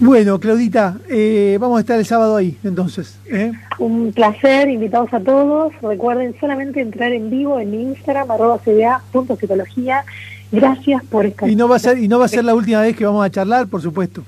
[0.02, 3.20] Bueno, Claudita, eh, vamos a estar el sábado ahí, entonces.
[3.28, 3.52] ¿eh?
[3.78, 5.74] Un placer, invitados a todos.
[5.80, 10.04] Recuerden solamente entrar en vivo en mi Instagram, arroba psicología.
[10.52, 11.48] Gracias por estar.
[11.48, 13.24] Y no va a ser y no va a ser la última vez que vamos
[13.24, 14.24] a charlar, por supuesto.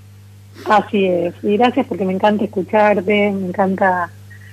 [0.70, 1.34] Así es.
[1.42, 4.12] Y gracias porque me encanta escucharte, me encanta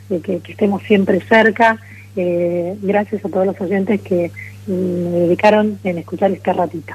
[0.09, 1.77] eh, que, estemos siempre cerca.
[2.17, 4.33] gracias a todos los oyentes que
[4.67, 6.95] me dedicaron en escuchar este ratito.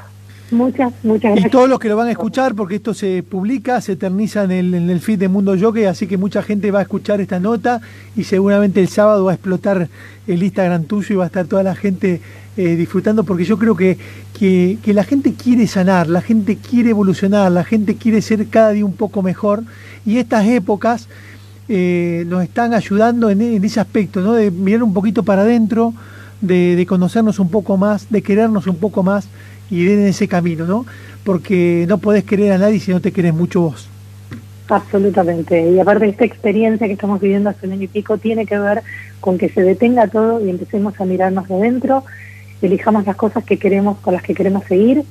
[0.52, 1.48] Muchas, muchas gracias.
[1.48, 4.52] Y todos los que lo van a escuchar, porque esto se publica, se eterniza en
[4.52, 7.40] el, en el feed de Mundo Jockey, así que mucha gente va a escuchar esta
[7.40, 7.82] nota
[8.16, 9.90] y seguramente el sábado va a explotar
[10.28, 12.22] el Instagram tuyo y va a estar toda la gente
[12.58, 13.98] eh, disfrutando, porque yo creo que,
[14.38, 18.86] que, la gente quiere sanar, la gente quiere evolucionar, la gente quiere ser cada día
[18.86, 19.64] un poco mejor
[20.06, 21.08] y estas épocas
[21.68, 24.34] eh, nos están ayudando en, en ese aspecto, ¿no?
[24.34, 25.94] de mirar un poquito para adentro
[26.42, 29.28] de, conocernos un poco más, de querernos un poco más
[29.70, 30.86] y ir en ese camino, ¿no?
[31.24, 33.90] Porque no podés querer a nadie si no te querés mucho vos.
[34.70, 35.72] Absolutamente.
[35.72, 38.82] Y aparte esta experiencia que estamos viviendo hace un año y pico tiene que ver
[39.20, 42.04] con que se detenga todo y empecemos a mirarnos de dentro,
[42.62, 45.04] elijamos las cosas que queremos, con las que queremos seguir,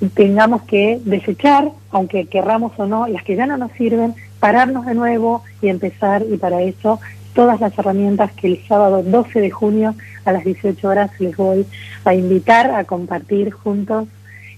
[0.00, 4.86] y tengamos que desechar, aunque querramos o no, las que ya no nos sirven, pararnos
[4.86, 7.00] de nuevo y empezar, y para eso
[7.38, 11.64] todas las herramientas que el sábado 12 de junio a las 18 horas les voy
[12.04, 14.08] a invitar a compartir juntos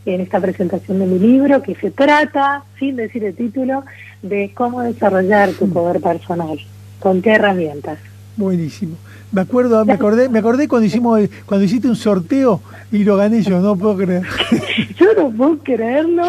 [0.06, 3.84] en esta presentación de mi libro que se trata, sin decir el título,
[4.22, 6.58] de cómo desarrollar tu poder personal,
[7.00, 7.98] con qué herramientas.
[8.38, 8.96] Buenísimo.
[9.30, 13.42] Me acuerdo, me acordé, me acordé cuando hicimos, cuando hiciste un sorteo y lo gané
[13.42, 14.22] yo, no puedo creer.
[14.98, 16.24] yo no puedo creerlo.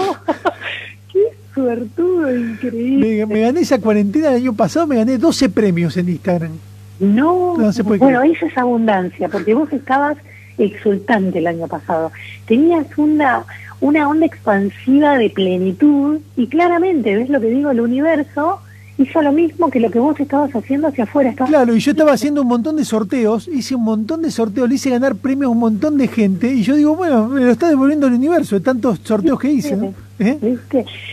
[1.53, 3.25] Suertudo, increíble.
[3.25, 6.51] Me, gané esa cuarentena el año pasado, me gané 12 premios en Instagram.
[6.99, 10.17] No, no se puede bueno, esa es abundancia, porque vos estabas
[10.57, 12.11] exultante el año pasado.
[12.45, 13.43] Tenías una,
[13.79, 17.71] una onda expansiva de plenitud y claramente, ¿ves lo que digo?
[17.71, 18.61] El universo
[18.97, 21.33] hizo lo mismo que lo que vos estabas haciendo hacia afuera.
[21.33, 24.75] Claro, y yo estaba haciendo un montón de sorteos, hice un montón de sorteos, le
[24.75, 27.69] hice ganar premios a un montón de gente, y yo digo, bueno, me lo está
[27.69, 29.93] devolviendo el universo de tantos sorteos que hice.
[30.19, 30.57] ¿Eh?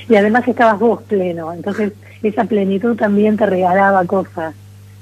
[0.08, 4.54] Y además estabas vos pleno, entonces esa plenitud también te regalaba cosas.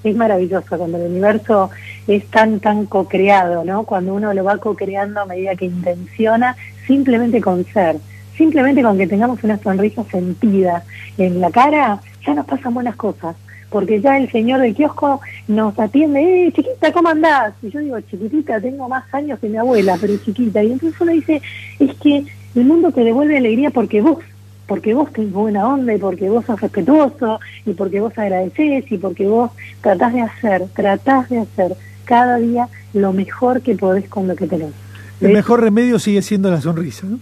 [0.04, 1.70] Es maravilloso cuando el universo
[2.06, 3.82] es tan, tan co-creado, ¿no?
[3.82, 7.96] Cuando uno lo va co-creando a medida que intenciona, simplemente con ser,
[8.36, 10.84] simplemente con que tengamos una sonrisa sentida
[11.18, 13.36] en la cara, ya nos pasan buenas cosas,
[13.70, 17.54] porque ya el señor del kiosco nos atiende, eh, chiquita, ¿cómo andás?
[17.62, 20.62] Y yo digo, chiquitita, tengo más años que mi abuela, pero chiquita.
[20.62, 21.42] Y entonces uno dice,
[21.78, 24.18] es que el mundo te devuelve alegría porque vos,
[24.66, 28.98] porque vos tenés buena onda y porque vos sos respetuoso y porque vos agradeces y
[28.98, 34.28] porque vos tratás de hacer, tratás de hacer cada día lo mejor que podés con
[34.28, 34.72] lo que tenés.
[35.20, 37.18] El mejor remedio sigue siendo la sonrisa, ¿no?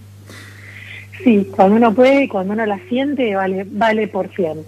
[1.23, 4.59] Sí, cuando uno puede y cuando uno la siente, vale, vale por cien.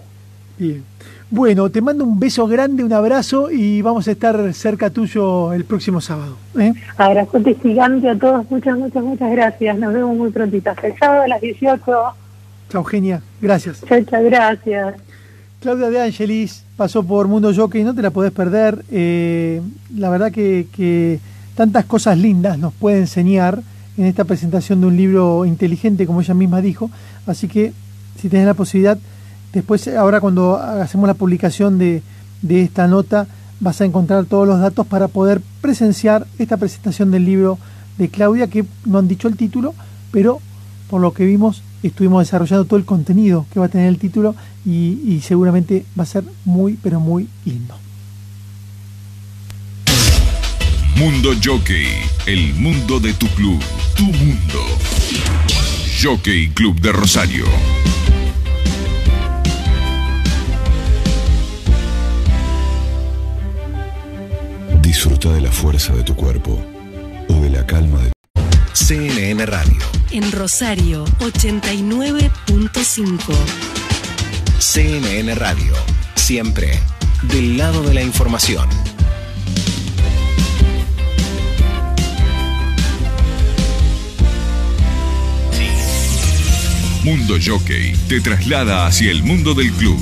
[0.58, 0.84] Bien.
[1.30, 5.64] Bueno, te mando un beso grande, un abrazo y vamos a estar cerca tuyo el
[5.64, 6.38] próximo sábado.
[6.58, 6.72] ¿eh?
[6.96, 9.78] Abrazote gigante a todos, muchas, muchas, muchas gracias.
[9.78, 10.70] Nos vemos muy prontito.
[10.82, 11.80] el sábado a las 18.
[12.70, 13.20] Chao, Genia.
[13.42, 13.82] Gracias.
[13.82, 14.94] Muchas gracias.
[15.60, 18.84] Claudia de Angelis pasó por Mundo Jockey, no te la podés perder.
[18.90, 19.60] Eh,
[19.94, 21.18] la verdad que, que
[21.54, 23.60] tantas cosas lindas nos puede enseñar
[23.98, 26.90] en esta presentación de un libro inteligente, como ella misma dijo.
[27.26, 27.74] Así que,
[28.18, 28.98] si tenés la posibilidad,
[29.52, 32.02] Después, ahora cuando hacemos la publicación de,
[32.48, 33.26] esta nota,
[33.60, 37.58] vas a encontrar todos los datos para poder presenciar esta presentación del libro
[37.96, 39.74] de Claudia, que no han dicho el título,
[40.12, 40.40] pero
[40.90, 44.34] por lo que vimos estuvimos desarrollando todo el contenido que va a tener el título
[44.64, 47.74] y seguramente va a ser muy, pero muy lindo.
[50.98, 51.86] Mundo Jockey,
[52.26, 53.62] el mundo de tu club,
[53.94, 54.66] tu mundo.
[56.02, 57.44] Jockey Club de Rosario.
[64.82, 66.60] Disfruta de la fuerza de tu cuerpo
[67.28, 68.10] o de la calma de
[68.72, 69.78] CNN Radio.
[70.10, 73.36] En Rosario 89.5.
[74.58, 75.74] CNN Radio.
[76.16, 76.80] Siempre
[77.22, 78.68] del lado de la información.
[87.08, 89.96] Mundo Jockey te traslada hacia el mundo del club.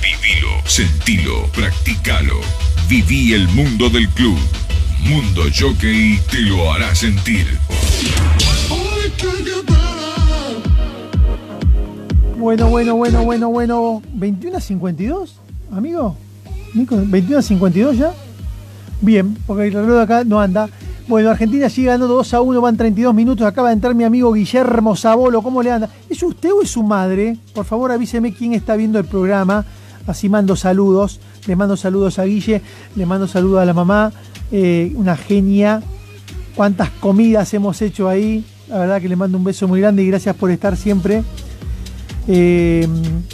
[0.00, 2.36] Vivilo, sentilo, practicalo.
[2.88, 4.38] Viví el mundo del club.
[5.08, 7.46] Mundo Jockey te lo hará sentir.
[12.38, 14.02] Bueno, bueno, bueno, bueno, bueno.
[14.12, 15.40] 21 a 52,
[15.72, 16.16] amigo.
[16.74, 18.14] Nico, 21 a 52 ya.
[19.00, 20.68] Bien, porque el reloj de acá no anda.
[21.08, 23.46] Bueno, Argentina sigue ganando 2 a 1, van 32 minutos.
[23.46, 25.40] Acaba de entrar mi amigo Guillermo Sabolo.
[25.40, 25.88] ¿Cómo le anda?
[26.10, 27.36] ¿Es usted o es su madre?
[27.54, 29.64] Por favor, avíseme quién está viendo el programa.
[30.08, 31.20] Así mando saludos.
[31.46, 32.60] Le mando saludos a Guille,
[32.96, 34.12] le mando saludos a la mamá,
[34.50, 35.80] eh, una genia.
[36.56, 38.44] Cuántas comidas hemos hecho ahí.
[38.68, 41.22] La verdad que le mando un beso muy grande y gracias por estar siempre.
[42.26, 42.88] Eh,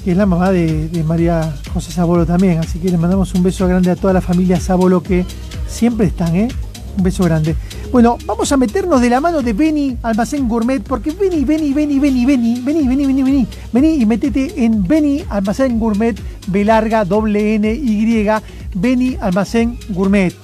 [0.04, 2.58] es la mamá de, de, María José Sabolo también.
[2.58, 5.24] Así que le mandamos un beso grande a toda la familia Sabolo que
[5.66, 6.48] siempre están, ¿eh?
[6.96, 7.56] Un beso grande.
[7.90, 11.98] Bueno, vamos a meternos de la mano de Beni Almacén Gourmet, porque vení, vení, vení,
[11.98, 17.04] vení, vení, vení, vení, vení, vení, vení y metete en Beni Almacén Gourmet, B larga,
[17.04, 18.28] doble N, Y,
[18.74, 20.34] Beni Almacén Gourmet.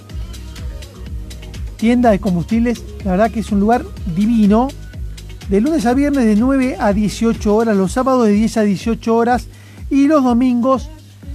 [1.77, 3.85] Tienda de combustibles, la verdad que es un lugar
[4.17, 4.69] divino.
[5.49, 9.17] De lunes a viernes de 9 a 18 horas, los sábados de 10 a 18
[9.17, 9.47] horas
[9.89, 10.91] y los domingos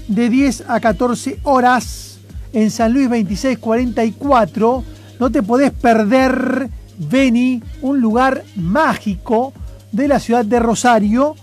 [0.08, 2.20] de 10 a 14 horas
[2.52, 4.93] en San Luis 2644
[5.24, 9.54] no te podés perder Beni, un lugar mágico
[9.90, 11.36] de la ciudad de Rosario,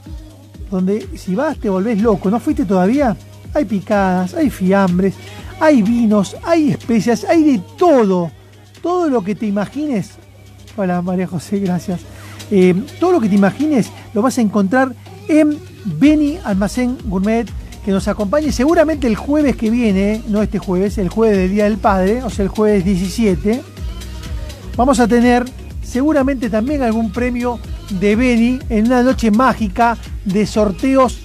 [0.71, 2.31] donde si vas te volvés loco.
[2.31, 3.17] ¿No fuiste todavía?
[3.55, 5.15] Hay picadas, hay fiambres,
[5.59, 8.31] hay vinos, hay especias, hay de todo.
[8.83, 10.11] Todo lo que te imagines.
[10.77, 12.01] Hola María José, gracias.
[12.51, 14.95] Eh, todo lo que te imagines lo vas a encontrar
[15.27, 17.49] en Beni Almacén Gourmet
[17.85, 21.65] que nos acompañe seguramente el jueves que viene, no este jueves, el jueves del Día
[21.65, 23.63] del Padre, o sea, el jueves 17.
[24.77, 25.45] Vamos a tener
[25.83, 31.19] seguramente también algún premio de Beni en una noche mágica de sorteos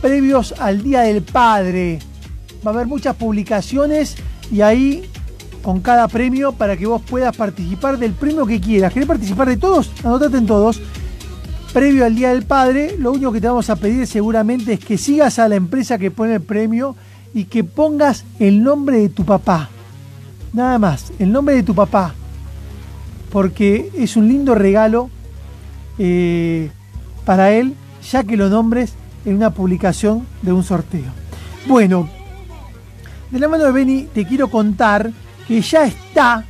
[0.00, 1.98] previos al Día del Padre.
[2.66, 4.16] Va a haber muchas publicaciones
[4.50, 5.08] y ahí
[5.62, 8.92] con cada premio para que vos puedas participar del premio que quieras.
[8.92, 9.90] ¿Querés participar de todos?
[10.04, 10.80] Anotate en todos.
[11.72, 14.98] Previo al Día del Padre, lo único que te vamos a pedir seguramente es que
[14.98, 16.94] sigas a la empresa que pone el premio
[17.32, 19.70] y que pongas el nombre de tu papá.
[20.52, 22.14] Nada más, el nombre de tu papá.
[23.30, 25.08] Porque es un lindo regalo
[25.96, 26.70] eh,
[27.24, 27.74] para él,
[28.10, 28.92] ya que lo nombres
[29.24, 31.10] en una publicación de un sorteo.
[31.66, 32.06] Bueno,
[33.30, 35.10] de la mano de Beni te quiero contar
[35.48, 36.44] que ya está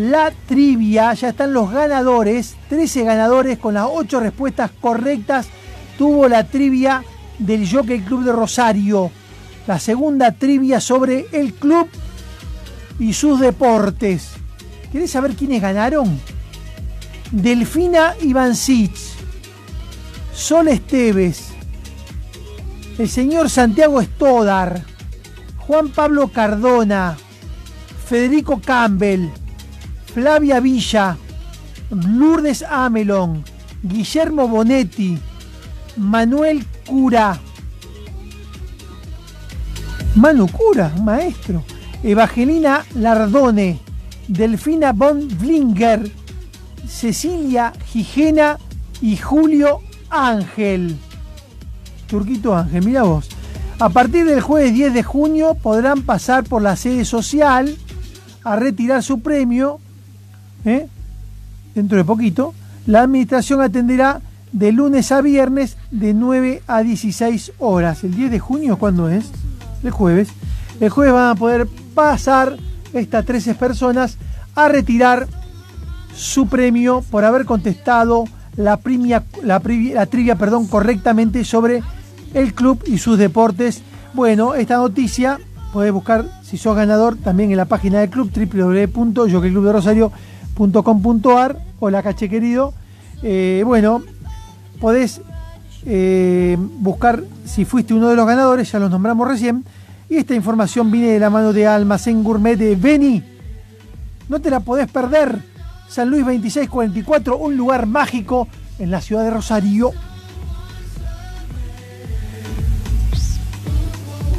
[0.00, 5.48] la trivia, ya están los ganadores, 13 ganadores con las 8 respuestas correctas.
[5.98, 7.04] Tuvo la trivia
[7.38, 9.10] del Jockey Club de Rosario,
[9.66, 11.86] la segunda trivia sobre el club
[12.98, 14.30] y sus deportes.
[14.90, 16.18] ¿Querés saber quiénes ganaron?
[17.30, 18.96] Delfina Ivancic,
[20.32, 21.48] Sol Esteves,
[22.96, 24.82] el señor Santiago Estodar,
[25.58, 27.18] Juan Pablo Cardona,
[28.06, 29.28] Federico Campbell,
[30.12, 31.16] Flavia Villa,
[31.90, 33.44] Lourdes Amelon,
[33.82, 35.18] Guillermo Bonetti,
[35.96, 37.38] Manuel Cura,
[40.16, 41.64] Manu Cura, maestro,
[42.02, 43.78] Evangelina Lardone,
[44.26, 46.10] Delfina von Blinger,
[46.88, 48.58] Cecilia Gigena
[49.00, 50.96] y Julio Ángel.
[52.08, 53.28] Turquito Ángel, mira vos.
[53.78, 57.76] A partir del jueves 10 de junio podrán pasar por la sede social
[58.44, 59.80] a retirar su premio.
[60.64, 60.86] ¿Eh?
[61.74, 62.54] Dentro de poquito.
[62.86, 64.20] La administración atenderá
[64.52, 68.04] de lunes a viernes de 9 a 16 horas.
[68.04, 69.26] ¿El 10 de junio cuándo es?
[69.82, 70.28] El jueves.
[70.80, 72.56] El jueves van a poder pasar
[72.92, 74.16] estas 13 personas
[74.54, 75.28] a retirar
[76.14, 78.24] su premio por haber contestado
[78.56, 78.80] la,
[79.44, 79.60] la,
[79.92, 81.82] la trivia perdón, correctamente sobre
[82.34, 83.82] el club y sus deportes.
[84.12, 85.38] Bueno, esta noticia
[85.72, 88.30] puedes buscar si sos ganador también en la página del club
[90.56, 92.74] www.jockeyclubderosario.com.ar Hola caché querido.
[93.22, 94.02] Eh, bueno,
[94.80, 95.22] podés
[95.86, 99.64] eh, buscar si fuiste uno de los ganadores, ya los nombramos recién.
[100.10, 103.22] Y esta información viene de la mano de Almacén Gourmet de Beni.
[104.28, 105.38] No te la podés perder.
[105.88, 108.46] San Luis 2644, un lugar mágico
[108.78, 109.92] en la ciudad de Rosario.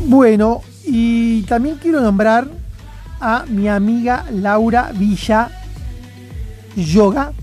[0.05, 2.47] Bueno, y también quiero nombrar
[3.19, 5.60] a mi amiga Laura Villa
[6.75, 7.33] Yoga.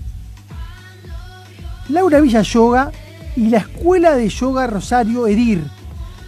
[1.89, 2.91] Laura Villa Yoga
[3.35, 5.63] y la Escuela de Yoga Rosario Edir.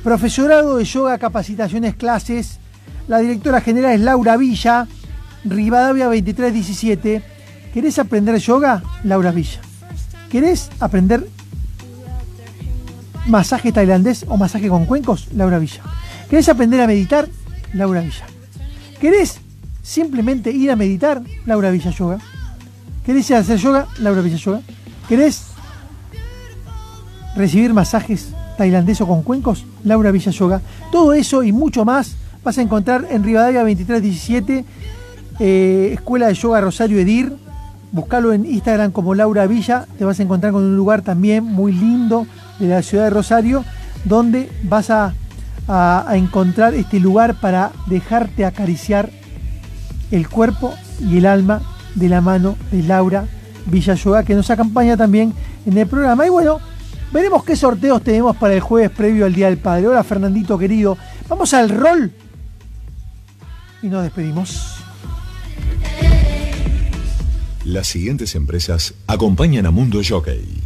[0.04, 2.60] Profesorado de Yoga, capacitaciones, clases.
[3.08, 4.88] La directora general es Laura Villa,
[5.44, 7.24] Rivadavia 2317.
[7.74, 8.84] ¿Querés aprender yoga?
[9.04, 9.62] Laura Villa.
[10.30, 11.28] ¿Querés aprender
[13.28, 15.28] masaje tailandés o masaje con cuencos?
[15.34, 15.82] Laura Villa.
[16.30, 17.28] ¿Querés aprender a meditar?
[17.74, 18.26] Laura Villa.
[19.00, 19.40] ¿Querés
[19.82, 21.22] simplemente ir a meditar?
[21.46, 22.20] Laura Villa Yoga.
[23.06, 23.88] ¿Querés hacer yoga?
[24.00, 24.62] Laura Villa Yoga.
[25.10, 25.48] ¿Querés
[27.36, 29.66] recibir masajes tailandés o con cuencos?
[29.84, 30.62] Laura Villa Yoga.
[30.92, 34.66] Todo eso y mucho más vas a encontrar en Rivadavia 2317,
[35.40, 37.34] eh, Escuela de Yoga Rosario Edir.
[37.92, 39.88] Buscalo en Instagram como Laura Villa.
[39.98, 42.28] Te vas a encontrar con un lugar también muy lindo
[42.60, 43.66] de la ciudad de Rosario,
[44.06, 45.14] donde vas a,
[46.14, 49.10] encontrar este lugar para dejarte acariciar
[50.12, 51.62] el cuerpo y el alma
[51.96, 53.26] de la mano de Laura
[53.66, 55.34] Villayoga, que nos acompaña también
[55.66, 56.26] en el programa.
[56.26, 56.60] Y bueno,
[57.12, 59.88] veremos qué sorteos tenemos para el jueves previo al Día del Padre.
[59.88, 62.12] Hola Fernandito querido, vamos al rol
[63.82, 64.78] y nos despedimos.
[67.66, 70.62] Las siguientes empresas acompañan a Mundo Jockey.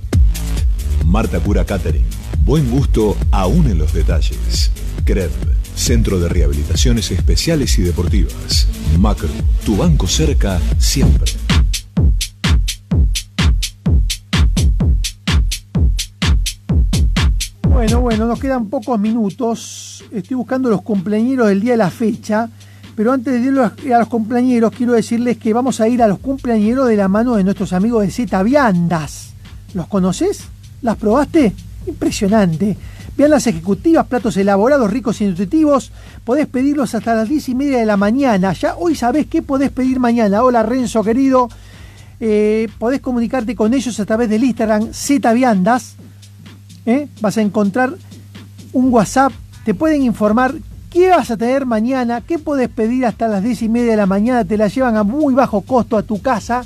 [1.05, 2.05] Marta Cura Catering.
[2.45, 4.71] Buen gusto aún en los detalles.
[5.03, 5.29] CRED,
[5.75, 8.67] Centro de Rehabilitaciones Especiales y Deportivas.
[8.97, 9.29] Macro,
[9.65, 11.31] tu banco cerca siempre.
[17.69, 20.03] Bueno, bueno, nos quedan pocos minutos.
[20.11, 22.49] Estoy buscando los cumpleaños del día de la fecha.
[22.95, 23.49] Pero antes de
[23.85, 27.09] ir a los cumpleaños, quiero decirles que vamos a ir a los cumpleaños de la
[27.09, 29.33] mano de nuestros amigos de Z Viandas.
[29.73, 30.45] ¿Los conoces?
[30.81, 31.53] ¿Las probaste?
[31.87, 32.77] Impresionante.
[33.17, 35.91] Vean las ejecutivas, platos elaborados, ricos y nutritivos.
[36.23, 38.51] Podés pedirlos hasta las 10 y media de la mañana.
[38.53, 40.43] Ya hoy sabés qué podés pedir mañana.
[40.43, 41.49] Hola Renzo, querido.
[42.19, 45.95] Eh, podés comunicarte con ellos a través del Instagram Zviandas.
[46.85, 47.07] ¿Eh?
[47.21, 47.95] Vas a encontrar
[48.73, 49.31] un WhatsApp.
[49.63, 50.55] Te pueden informar
[50.89, 54.05] qué vas a tener mañana, qué podés pedir hasta las 10 y media de la
[54.05, 54.43] mañana.
[54.43, 56.65] Te la llevan a muy bajo costo a tu casa.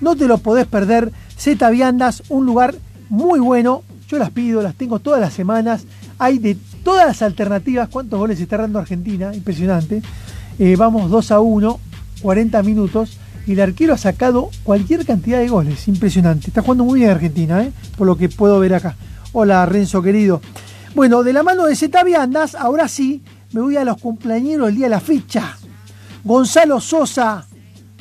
[0.00, 1.12] No te lo podés perder.
[1.36, 2.74] Z Viandas, un lugar
[3.08, 3.82] muy bueno,
[4.14, 5.84] yo las pido, las tengo todas las semanas.
[6.18, 7.88] Hay de todas las alternativas.
[7.88, 9.34] ¿Cuántos goles está dando Argentina?
[9.34, 10.02] Impresionante.
[10.58, 11.80] Eh, vamos 2 a 1,
[12.22, 13.18] 40 minutos.
[13.46, 15.88] Y el arquero ha sacado cualquier cantidad de goles.
[15.88, 16.46] Impresionante.
[16.46, 17.72] Está jugando muy bien Argentina, ¿eh?
[17.98, 18.96] por lo que puedo ver acá.
[19.32, 20.40] Hola Renzo querido.
[20.94, 24.76] Bueno, de la mano de Zeta Viandas, ahora sí, me voy a los cumpleaños el
[24.76, 25.56] día de la ficha.
[26.22, 27.44] Gonzalo Sosa,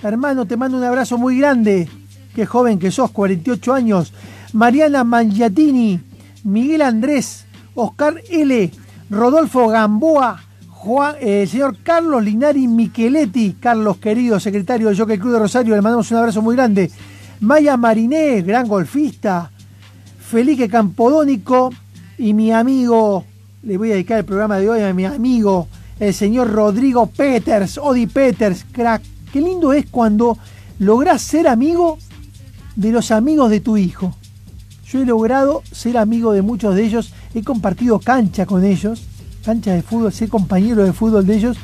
[0.04, 1.90] hermano, te mando un abrazo muy grande.
[2.36, 4.14] Qué joven que sos, 48 años.
[4.54, 6.00] Mariana Mangiatini,
[6.44, 8.72] Miguel Andrés, Oscar L.,
[9.10, 15.34] Rodolfo Gamboa, Juan, eh, el señor Carlos Linari Micheletti, Carlos querido, secretario del Jockey Club
[15.34, 16.92] de Rosario, le mandamos un abrazo muy grande.
[17.40, 19.50] Maya Mariné, gran golfista.
[20.20, 21.72] Felipe Campodónico
[22.18, 23.26] y mi amigo,
[23.64, 25.68] le voy a dedicar el programa de hoy a mi amigo,
[26.00, 29.02] el señor Rodrigo Peters, Odi Peters, crack.
[29.32, 30.38] Qué lindo es cuando
[30.80, 31.98] lográs ser amigo
[32.76, 34.16] de los amigos de tu hijo.
[34.94, 39.02] Yo he logrado ser amigo de muchos de ellos, he compartido cancha con ellos
[39.44, 41.58] cancha de fútbol, ser compañero de fútbol de ellos,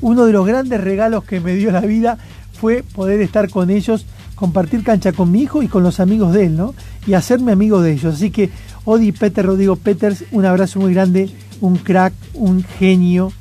[0.00, 2.18] uno de los grandes regalos que me dio la vida
[2.52, 6.46] fue poder estar con ellos, compartir cancha con mi hijo y con los amigos de
[6.46, 6.74] él, ¿no?
[7.06, 8.14] Y hacerme amigo de ellos.
[8.14, 8.50] Así que
[8.84, 11.30] Odi Peter Rodrigo Peters, un abrazo muy grande,
[11.60, 13.32] un crack, un genio,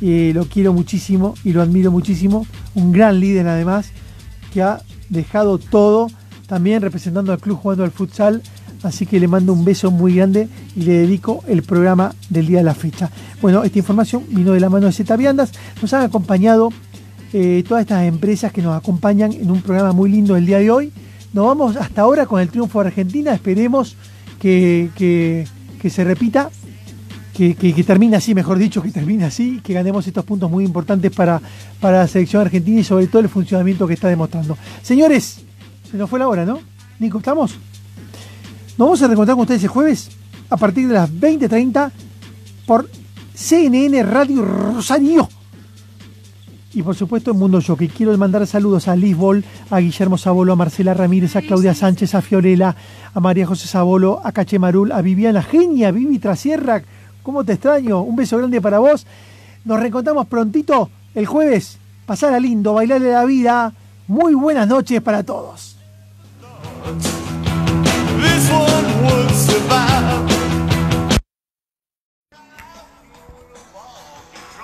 [0.00, 3.90] eh, lo quiero muchísimo y lo admiro muchísimo, un gran líder además,
[4.52, 6.08] que ha dejado todo,
[6.46, 8.42] también representando al club jugando al futsal,
[8.82, 12.58] Así que le mando un beso muy grande y le dedico el programa del día
[12.58, 13.10] de la fecha.
[13.42, 15.52] Bueno, esta información vino de la mano de Z Viandas.
[15.82, 16.70] Nos han acompañado
[17.32, 20.70] eh, todas estas empresas que nos acompañan en un programa muy lindo el día de
[20.70, 20.92] hoy.
[21.32, 23.34] Nos vamos hasta ahora con el triunfo de Argentina.
[23.34, 23.96] Esperemos
[24.38, 25.46] que,
[25.88, 26.50] se repita,
[27.36, 27.54] que,
[27.86, 31.40] termine así, mejor dicho, que termine así, que ganemos estos puntos muy importantes para,
[31.80, 34.56] para la selección argentina y sobre todo el funcionamiento que está demostrando.
[34.82, 35.42] Señores,
[35.90, 36.60] se nos fue la hora, ¿no?
[36.98, 37.58] Nico, ¿estamos?
[38.80, 40.08] Nos vamos a reencontrar con ustedes el jueves
[40.48, 41.90] a partir de las 20.30
[42.64, 42.88] por
[43.34, 45.28] CNN Radio Rosario.
[46.72, 47.88] Y por supuesto en Mundo Jockey.
[47.88, 52.14] Quiero mandar saludos a Liz Bol, a Guillermo Sabolo, a Marcela Ramírez, a Claudia Sánchez,
[52.14, 52.74] a Fiorella,
[53.12, 56.82] a María José Sabolo, a Caché Marul, a Viviana Genia, Vivi Trasierra.
[57.22, 58.00] ¿Cómo te extraño?
[58.00, 59.06] Un beso grande para vos.
[59.66, 61.76] Nos reencontramos prontito el jueves.
[62.06, 63.74] Pasar a lindo, bailarle la vida.
[64.08, 65.76] Muy buenas noches para todos.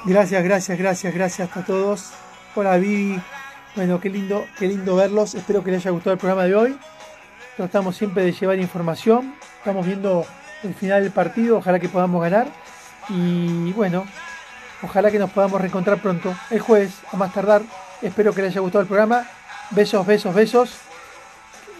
[0.06, 2.12] Gracias, gracias, gracias, gracias a todos.
[2.54, 3.20] Hola Vivi.
[3.74, 5.34] Bueno, qué lindo, qué lindo verlos.
[5.34, 6.78] Espero que les haya gustado el programa de hoy.
[7.56, 9.34] Tratamos siempre de llevar información.
[9.58, 10.24] Estamos viendo
[10.62, 11.58] el final del partido.
[11.58, 12.46] Ojalá que podamos ganar.
[13.08, 14.06] Y bueno,
[14.80, 16.32] ojalá que nos podamos reencontrar pronto.
[16.50, 17.62] El jueves, a más tardar.
[18.00, 19.26] Espero que les haya gustado el programa.
[19.72, 20.85] Besos, besos, besos.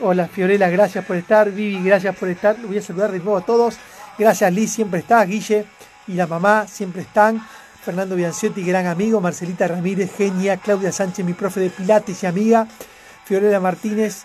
[0.03, 1.51] Hola Fiorella, gracias por estar.
[1.51, 2.57] Vivi, gracias por estar.
[2.61, 3.79] Voy a saludar de nuevo a todos.
[4.19, 5.25] Gracias Liz, siempre está.
[5.25, 5.65] Guille
[6.07, 7.41] y la mamá siempre están.
[7.83, 9.23] Fernando Bianciotti, gran amigo.
[9.23, 10.59] Marcelita Ramírez, genia.
[10.59, 12.67] Claudia Sánchez, mi profe de Pilates y amiga.
[13.25, 14.25] Fiorella Martínez,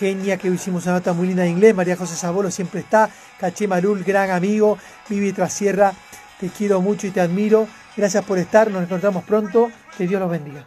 [0.00, 1.72] genia, que hicimos una nota muy linda de inglés.
[1.72, 3.08] María José Sabolo siempre está.
[3.38, 4.76] Caché Marul, gran amigo.
[5.08, 5.92] Vivi Trasierra,
[6.40, 7.68] te quiero mucho y te admiro.
[7.96, 8.72] Gracias por estar.
[8.72, 9.70] Nos encontramos pronto.
[9.96, 10.66] Que Dios los bendiga.